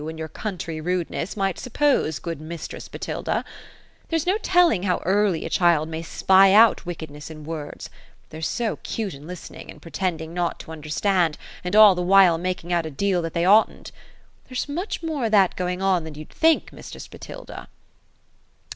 in 0.07 0.17
your 0.17 0.27
country 0.27 0.81
rudeness, 0.81 1.37
might 1.37 1.59
suppose, 1.59 2.17
good 2.17 2.41
mistress 2.41 2.87
Botilda. 2.89 3.45
There's 4.09 4.25
no 4.25 4.39
telling 4.39 4.81
how 4.81 4.97
early 5.05 5.45
a 5.45 5.49
child 5.51 5.89
may 5.89 6.01
spy 6.01 6.53
out 6.53 6.87
wickedness 6.87 7.29
in 7.29 7.43
words— 7.43 7.91
they're 8.31 8.41
so 8.41 8.77
'cute 8.77 9.13
in 9.13 9.27
listening, 9.27 9.69
and 9.69 9.79
pre 9.79 9.91
tending 9.91 10.33
not 10.33 10.59
to 10.61 10.71
understand, 10.71 11.37
and 11.63 11.75
all 11.75 11.93
the 11.93 12.01
while 12.01 12.39
making 12.39 12.73
out 12.73 12.87
a 12.87 12.89
deal 12.89 13.21
that 13.21 13.35
they 13.35 13.45
oughtn't. 13.45 13.91
There's 14.49 14.67
much 14.67 15.03
more 15.03 15.25
o'that 15.25 15.55
going 15.55 15.83
on, 15.83 16.03
than 16.03 16.15
you'd 16.15 16.29
think, 16.31 16.73
mis 16.73 16.89
tress 16.89 17.07
Botilda." 17.07 17.67